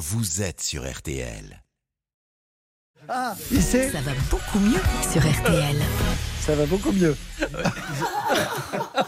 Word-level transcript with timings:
vous 0.00 0.40
êtes 0.42 0.62
sur 0.62 0.90
RTL. 0.90 1.62
Ah, 3.08 3.34
il 3.50 3.62
sait, 3.62 3.90
Ça 3.90 4.00
va 4.00 4.12
beaucoup 4.30 4.58
mieux 4.58 4.80
sur 5.10 5.20
RTL. 5.22 5.76
ça 6.40 6.54
va 6.54 6.66
beaucoup 6.66 6.92
mieux. 6.92 7.16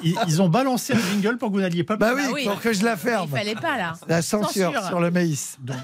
Ils, 0.03 0.17
ils 0.27 0.43
ont 0.43 0.49
balancé 0.49 0.93
un 0.95 0.99
jingle 0.99 1.39
pour 1.39 1.49
que 1.51 1.55
vous 1.55 1.61
n'alliez 1.61 1.85
pas. 1.85 1.97
Bah 1.97 2.13
oui, 2.17 2.23
oui. 2.33 2.45
pour 2.45 2.61
que 2.61 2.73
je 2.73 2.85
la 2.85 2.93
Il 2.95 2.99
ferme. 2.99 3.31
fallait 3.31 3.55
pas 3.55 3.77
là. 3.79 3.93
La 4.09 4.21
censure 4.21 4.73
Censure. 4.73 4.87
sur 4.89 5.01
le 5.01 5.11
maïs. 5.11 5.57
Donc, 5.61 5.77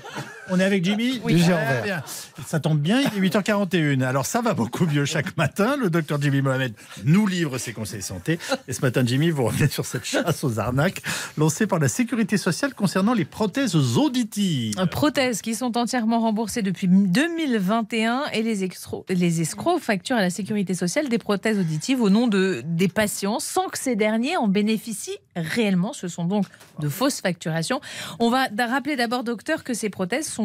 on 0.51 0.61
est 0.61 0.65
avec 0.65 0.85
Jimmy 0.85 1.21
Oui. 1.25 1.41
Très 1.41 1.49
vert. 1.53 1.83
bien. 1.85 2.03
Ça 2.47 2.61
tombe 2.61 2.79
bien, 2.79 3.01
il 3.01 3.07
est 3.25 3.29
8h41. 3.29 4.03
Alors 4.03 4.27
ça 4.27 4.41
va 4.41 4.55
beaucoup 4.55 4.87
mieux 4.87 5.05
chaque 5.05 5.37
matin. 5.37 5.77
Le 5.77 5.91
docteur 5.91 6.21
Jimmy 6.21 6.43
Mohamed 6.43 6.73
nous 7.05 7.27
livre 7.27 7.59
ses 7.59 7.73
conseils 7.73 8.03
santé. 8.03 8.39
Et 8.69 8.73
ce 8.73 8.81
matin, 8.83 9.03
Jimmy, 9.05 9.31
vous 9.31 9.45
revenez 9.45 9.69
sur 9.69 9.85
cette 9.87 10.05
chasse 10.05 10.45
aux 10.45 10.59
arnaques 10.59 11.03
lancée 11.37 11.67
par 11.67 11.79
la 11.79 11.89
sécurité 11.89 12.37
sociale 12.37 12.75
concernant 12.75 13.15
les 13.15 13.25
prothèses 13.25 13.75
auditives. 13.77 14.75
Prothèses 14.91 15.43
qui 15.43 15.55
sont 15.55 15.77
entièrement 15.77 16.21
remboursées 16.21 16.63
depuis 16.63 16.89
2021 16.89 18.25
et 18.33 18.43
les, 18.43 18.65
extro- 18.67 19.05
les 19.09 19.41
escrocs 19.41 19.81
facturent 19.81 20.17
à 20.17 20.21
la 20.23 20.31
sécurité 20.31 20.75
sociale 20.75 21.09
des 21.09 21.19
prothèses 21.19 21.59
auditives 21.59 22.01
au 22.01 22.11
nom 22.11 22.27
de, 22.29 22.63
des 22.65 22.89
patients 22.89 23.39
sans 23.41 23.69
que 23.69 23.79
ces 23.79 23.97
derniers 23.97 24.37
en 24.37 24.49
bénéficient 24.49 25.19
réellement. 25.37 25.93
Ce 25.93 26.09
sont 26.09 26.25
donc 26.25 26.47
de 26.81 26.89
fausses 26.89 27.21
facturations. 27.21 27.81
On 28.19 28.31
va 28.31 28.47
rappeler 28.59 28.97
d'abord, 28.97 29.25
docteur, 29.25 29.65
que 29.65 29.75
ces 29.75 29.89
prothèses 29.91 30.29
sont 30.29 30.38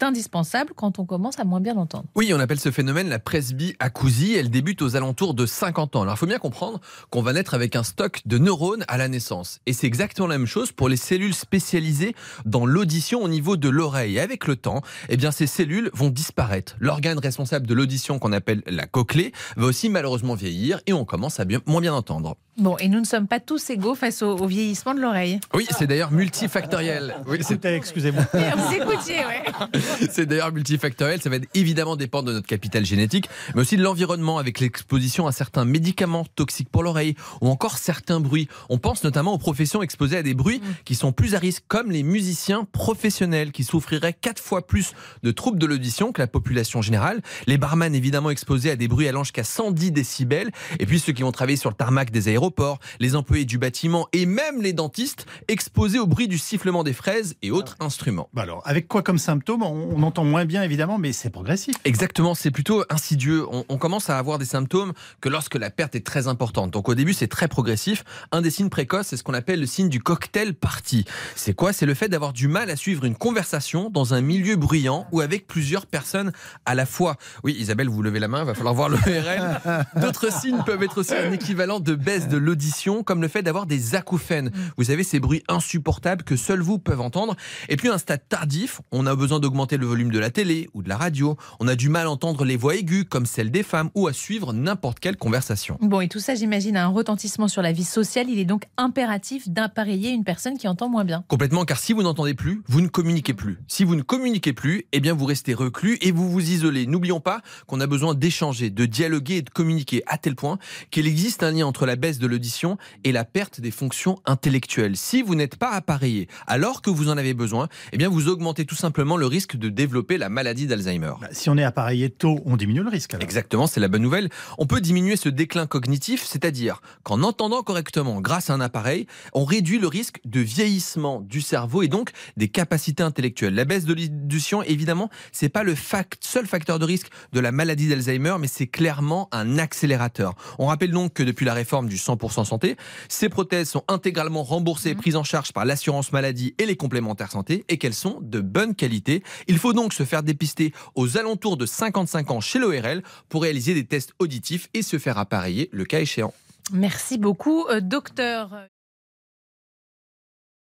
indispensables 0.00 0.72
quand 0.74 0.98
on 0.98 1.04
commence 1.04 1.38
à 1.38 1.44
moins 1.44 1.60
bien 1.60 1.76
entendre. 1.76 2.04
Oui, 2.14 2.32
on 2.34 2.40
appelle 2.40 2.60
ce 2.60 2.70
phénomène 2.70 3.08
la 3.08 3.18
presbyacousie. 3.18 4.34
Elle 4.34 4.50
débute 4.50 4.82
aux 4.82 4.96
alentours 4.96 5.34
de 5.34 5.46
50 5.46 5.96
ans. 5.96 6.02
Alors, 6.02 6.14
il 6.14 6.18
faut 6.18 6.26
bien 6.26 6.38
comprendre 6.38 6.80
qu'on 7.10 7.22
va 7.22 7.32
naître 7.32 7.54
avec 7.54 7.76
un 7.76 7.82
stock 7.82 8.20
de 8.26 8.38
neurones 8.38 8.84
à 8.88 8.96
la 8.96 9.08
naissance. 9.08 9.60
Et 9.66 9.72
c'est 9.72 9.86
exactement 9.86 10.26
la 10.28 10.38
même 10.38 10.46
chose 10.46 10.72
pour 10.72 10.88
les 10.88 10.96
cellules 10.96 11.34
spécialisées 11.34 12.14
dans 12.44 12.66
l'audition 12.66 13.22
au 13.22 13.28
niveau 13.28 13.56
de 13.56 13.68
l'oreille. 13.68 14.18
Avec 14.18 14.46
le 14.46 14.56
temps, 14.56 14.82
eh 15.08 15.16
bien, 15.16 15.30
ces 15.30 15.46
cellules 15.46 15.90
vont 15.94 16.10
disparaître. 16.10 16.76
L'organe 16.80 17.18
responsable 17.18 17.66
de 17.66 17.74
l'audition 17.74 18.18
qu'on 18.18 18.32
appelle 18.32 18.62
la 18.66 18.86
cochlée 18.86 19.32
va 19.56 19.66
aussi 19.66 19.88
malheureusement 19.88 20.34
vieillir 20.34 20.80
et 20.86 20.92
on 20.92 21.04
commence 21.04 21.40
à 21.40 21.44
bien- 21.44 21.60
moins 21.66 21.80
bien 21.80 21.94
entendre. 21.94 22.36
Bon, 22.60 22.76
et 22.76 22.88
nous 22.88 23.00
ne 23.00 23.06
sommes 23.06 23.26
pas 23.26 23.40
tous 23.40 23.70
égaux 23.70 23.94
face 23.94 24.20
au, 24.20 24.36
au 24.36 24.46
vieillissement 24.46 24.92
de 24.92 25.00
l'oreille. 25.00 25.40
Oui, 25.54 25.66
c'est 25.78 25.86
d'ailleurs 25.86 26.12
multifactoriel. 26.12 27.16
Oui, 27.26 27.38
c'est 27.40 27.54
Écoutez, 27.54 27.74
excusez-moi. 27.74 28.24
Vous 28.32 28.74
écoutiez, 28.74 29.16
ouais. 29.16 29.80
C'est 30.10 30.26
d'ailleurs 30.26 30.52
multifactoriel. 30.52 31.20
Ça 31.20 31.30
va 31.30 31.36
évidemment 31.54 31.96
dépendre 31.96 32.28
de 32.28 32.34
notre 32.34 32.46
capital 32.46 32.84
génétique, 32.84 33.28
mais 33.54 33.62
aussi 33.62 33.76
de 33.76 33.82
l'environnement 33.82 34.38
avec 34.38 34.60
l'exposition 34.60 35.26
à 35.26 35.32
certains 35.32 35.64
médicaments 35.64 36.26
toxiques 36.36 36.68
pour 36.70 36.82
l'oreille 36.82 37.16
ou 37.40 37.48
encore 37.48 37.78
certains 37.78 38.20
bruits. 38.20 38.48
On 38.68 38.78
pense 38.78 39.04
notamment 39.04 39.32
aux 39.32 39.38
professions 39.38 39.82
exposées 39.82 40.18
à 40.18 40.22
des 40.22 40.34
bruits 40.34 40.60
qui 40.84 40.94
sont 40.94 41.12
plus 41.12 41.34
à 41.34 41.38
risque, 41.38 41.64
comme 41.68 41.90
les 41.90 42.02
musiciens 42.02 42.64
professionnels 42.70 43.52
qui 43.52 43.64
souffriraient 43.64 44.14
quatre 44.14 44.42
fois 44.42 44.66
plus 44.66 44.92
de 45.22 45.30
troubles 45.30 45.58
de 45.58 45.66
l'audition 45.66 46.12
que 46.12 46.20
la 46.20 46.26
population 46.26 46.82
générale. 46.82 47.22
Les 47.46 47.58
barman 47.58 47.94
évidemment 47.94 48.30
exposés 48.30 48.70
à 48.70 48.76
des 48.76 48.88
bruits 48.88 49.08
allant 49.08 49.24
jusqu'à 49.24 49.44
110 49.44 49.92
décibels. 49.92 50.50
Et 50.78 50.86
puis 50.86 50.98
ceux 51.00 51.12
qui 51.12 51.22
vont 51.22 51.32
travailler 51.32 51.56
sur 51.56 51.70
le 51.70 51.76
tarmac 51.76 52.10
des 52.10 52.28
aéroports, 52.28 52.49
les 52.98 53.16
employés 53.16 53.44
du 53.44 53.58
bâtiment 53.58 54.08
et 54.12 54.26
même 54.26 54.62
les 54.62 54.72
dentistes 54.72 55.26
exposés 55.48 55.98
au 55.98 56.06
bruit 56.06 56.28
du 56.28 56.38
sifflement 56.38 56.84
des 56.84 56.92
fraises 56.92 57.34
et 57.42 57.50
autres 57.50 57.76
instruments. 57.80 58.28
Bah 58.32 58.42
alors, 58.42 58.62
avec 58.64 58.88
quoi 58.88 59.02
comme 59.02 59.18
symptômes 59.18 59.62
on, 59.62 59.90
on 59.94 60.02
entend 60.02 60.24
moins 60.24 60.44
bien 60.44 60.62
évidemment, 60.62 60.98
mais 60.98 61.12
c'est 61.12 61.30
progressif. 61.30 61.76
Exactement, 61.84 62.34
c'est 62.34 62.50
plutôt 62.50 62.84
insidieux. 62.90 63.46
On, 63.50 63.64
on 63.68 63.78
commence 63.78 64.10
à 64.10 64.18
avoir 64.18 64.38
des 64.38 64.44
symptômes 64.44 64.92
que 65.20 65.28
lorsque 65.28 65.54
la 65.54 65.70
perte 65.70 65.94
est 65.94 66.06
très 66.06 66.28
importante. 66.28 66.70
Donc 66.70 66.88
au 66.88 66.94
début, 66.94 67.12
c'est 67.12 67.28
très 67.28 67.48
progressif. 67.48 68.04
Un 68.32 68.42
des 68.42 68.50
signes 68.50 68.68
précoces, 68.68 69.08
c'est 69.08 69.16
ce 69.16 69.22
qu'on 69.22 69.34
appelle 69.34 69.60
le 69.60 69.66
signe 69.66 69.88
du 69.88 70.00
cocktail 70.00 70.54
party. 70.54 71.04
C'est 71.36 71.54
quoi? 71.54 71.72
C'est 71.72 71.86
le 71.86 71.94
fait 71.94 72.08
d'avoir 72.08 72.32
du 72.32 72.48
mal 72.48 72.70
à 72.70 72.76
suivre 72.76 73.04
une 73.04 73.16
conversation 73.16 73.90
dans 73.90 74.14
un 74.14 74.20
milieu 74.20 74.56
bruyant 74.56 75.06
ou 75.12 75.20
avec 75.20 75.46
plusieurs 75.46 75.86
personnes 75.86 76.32
à 76.66 76.74
la 76.74 76.86
fois. 76.86 77.16
Oui, 77.44 77.56
Isabelle, 77.58 77.88
vous 77.88 78.02
levez 78.02 78.18
la 78.18 78.28
main, 78.28 78.44
va 78.44 78.54
falloir 78.54 78.74
voir 78.74 78.88
le 78.88 78.96
RL. 78.96 79.86
D'autres 79.96 80.32
signes 80.32 80.62
peuvent 80.64 80.82
être 80.82 80.98
aussi 80.98 81.14
un 81.14 81.32
équivalent 81.32 81.80
de 81.80 81.94
baisse 81.94 82.28
de 82.28 82.36
l'audition, 82.40 83.02
comme 83.02 83.22
le 83.22 83.28
fait 83.28 83.42
d'avoir 83.42 83.66
des 83.66 83.94
acouphènes. 83.94 84.50
Vous 84.76 84.84
savez, 84.84 85.04
ces 85.04 85.20
bruits 85.20 85.42
insupportables 85.48 86.24
que 86.24 86.36
seuls 86.36 86.60
vous 86.60 86.78
peuvent 86.78 87.00
entendre. 87.00 87.36
Et 87.68 87.76
puis 87.76 87.88
un 87.88 87.98
stade 87.98 88.22
tardif, 88.28 88.80
on 88.92 89.06
a 89.06 89.14
besoin 89.14 89.40
d'augmenter 89.40 89.76
le 89.76 89.86
volume 89.86 90.10
de 90.10 90.18
la 90.18 90.30
télé 90.30 90.68
ou 90.74 90.82
de 90.82 90.88
la 90.88 90.96
radio. 90.96 91.36
On 91.60 91.68
a 91.68 91.76
du 91.76 91.88
mal 91.88 92.06
à 92.06 92.10
entendre 92.10 92.44
les 92.44 92.56
voix 92.56 92.76
aiguës 92.76 93.04
comme 93.08 93.26
celles 93.26 93.50
des 93.50 93.62
femmes 93.62 93.90
ou 93.94 94.06
à 94.06 94.12
suivre 94.12 94.52
n'importe 94.52 95.00
quelle 95.00 95.16
conversation. 95.16 95.78
Bon, 95.80 96.00
et 96.00 96.08
tout 96.08 96.20
ça, 96.20 96.34
j'imagine, 96.34 96.76
a 96.76 96.84
un 96.84 96.88
retentissement 96.88 97.48
sur 97.48 97.62
la 97.62 97.72
vie 97.72 97.84
sociale. 97.84 98.28
Il 98.28 98.38
est 98.38 98.44
donc 98.44 98.64
impératif 98.76 99.48
d'appareiller 99.48 100.10
une 100.10 100.24
personne 100.24 100.56
qui 100.56 100.68
entend 100.68 100.88
moins 100.88 101.04
bien. 101.04 101.24
Complètement, 101.28 101.64
car 101.64 101.78
si 101.78 101.92
vous 101.92 102.02
n'entendez 102.02 102.34
plus, 102.34 102.62
vous 102.68 102.80
ne 102.80 102.88
communiquez 102.88 103.34
plus. 103.34 103.58
Si 103.68 103.84
vous 103.84 103.96
ne 103.96 104.02
communiquez 104.02 104.52
plus, 104.52 104.84
eh 104.92 105.00
bien 105.00 105.14
vous 105.14 105.24
restez 105.24 105.54
reclus 105.54 105.98
et 106.00 106.12
vous 106.12 106.30
vous 106.30 106.50
isolez. 106.50 106.86
N'oublions 106.86 107.20
pas 107.20 107.42
qu'on 107.66 107.80
a 107.80 107.86
besoin 107.86 108.14
d'échanger, 108.14 108.70
de 108.70 108.86
dialoguer 108.86 109.36
et 109.36 109.42
de 109.42 109.50
communiquer 109.50 110.02
à 110.06 110.18
tel 110.18 110.36
point 110.36 110.58
qu'il 110.90 111.06
existe 111.06 111.42
un 111.42 111.50
lien 111.50 111.66
entre 111.66 111.86
la 111.86 111.96
baisse 111.96 112.18
de 112.20 112.26
l'audition 112.26 112.78
et 113.04 113.12
la 113.12 113.24
perte 113.24 113.60
des 113.60 113.70
fonctions 113.70 114.20
intellectuelles. 114.26 114.96
Si 114.96 115.22
vous 115.22 115.34
n'êtes 115.34 115.56
pas 115.56 115.70
appareillé 115.70 116.28
alors 116.46 116.82
que 116.82 116.90
vous 116.90 117.08
en 117.08 117.18
avez 117.18 117.34
besoin, 117.34 117.68
eh 117.92 117.96
bien 117.96 118.08
vous 118.08 118.28
augmentez 118.28 118.64
tout 118.64 118.76
simplement 118.76 119.16
le 119.16 119.26
risque 119.26 119.56
de 119.56 119.68
développer 119.68 120.18
la 120.18 120.28
maladie 120.28 120.66
d'Alzheimer. 120.66 121.14
Bah, 121.20 121.28
si 121.32 121.50
on 121.50 121.58
est 121.58 121.64
appareillé 121.64 122.10
tôt, 122.10 122.40
on 122.44 122.56
diminue 122.56 122.82
le 122.82 122.90
risque. 122.90 123.14
alors. 123.14 123.24
Exactement, 123.24 123.66
c'est 123.66 123.80
la 123.80 123.88
bonne 123.88 124.02
nouvelle. 124.02 124.28
On 124.58 124.66
peut 124.66 124.80
diminuer 124.80 125.16
ce 125.16 125.28
déclin 125.28 125.66
cognitif, 125.66 126.24
c'est-à-dire 126.24 126.82
qu'en 127.02 127.22
entendant 127.22 127.62
correctement 127.62 128.20
grâce 128.20 128.50
à 128.50 128.54
un 128.54 128.60
appareil, 128.60 129.06
on 129.32 129.44
réduit 129.44 129.78
le 129.78 129.88
risque 129.88 130.20
de 130.24 130.40
vieillissement 130.40 131.20
du 131.20 131.40
cerveau 131.40 131.82
et 131.82 131.88
donc 131.88 132.10
des 132.36 132.48
capacités 132.48 133.02
intellectuelles. 133.02 133.54
La 133.54 133.64
baisse 133.64 133.84
de 133.84 133.94
l'audition, 133.94 134.62
évidemment, 134.62 135.10
c'est 135.32 135.48
pas 135.48 135.62
le 135.62 135.74
seul 136.20 136.46
facteur 136.46 136.78
de 136.78 136.84
risque 136.84 137.08
de 137.32 137.40
la 137.40 137.52
maladie 137.52 137.88
d'Alzheimer, 137.88 138.36
mais 138.38 138.48
c'est 138.48 138.66
clairement 138.66 139.28
un 139.32 139.58
accélérateur. 139.58 140.34
On 140.58 140.66
rappelle 140.66 140.90
donc 140.90 141.14
que 141.14 141.22
depuis 141.22 141.46
la 141.46 141.54
réforme 141.54 141.88
du 141.88 141.98
100% 142.14 142.44
santé, 142.44 142.76
ces 143.08 143.28
prothèses 143.28 143.70
sont 143.70 143.84
intégralement 143.88 144.42
remboursées 144.42 144.90
et 144.90 144.94
prises 144.94 145.16
en 145.16 145.24
charge 145.24 145.52
par 145.52 145.64
l'assurance 145.64 146.12
maladie 146.12 146.54
et 146.58 146.66
les 146.66 146.76
complémentaires 146.76 147.30
santé 147.30 147.64
et 147.68 147.78
qu'elles 147.78 147.94
sont 147.94 148.18
de 148.20 148.40
bonne 148.40 148.74
qualité. 148.74 149.22
Il 149.48 149.58
faut 149.58 149.72
donc 149.72 149.92
se 149.92 150.04
faire 150.04 150.22
dépister 150.22 150.72
aux 150.94 151.18
alentours 151.18 151.56
de 151.56 151.66
55 151.66 152.30
ans 152.30 152.40
chez 152.40 152.58
l'ORL 152.58 153.02
pour 153.28 153.42
réaliser 153.42 153.74
des 153.74 153.84
tests 153.84 154.12
auditifs 154.18 154.68
et 154.74 154.82
se 154.82 154.98
faire 154.98 155.18
appareiller 155.18 155.68
le 155.72 155.84
cas 155.84 156.00
échéant. 156.00 156.32
Merci 156.72 157.18
beaucoup, 157.18 157.66
euh, 157.68 157.80
docteur. 157.80 158.50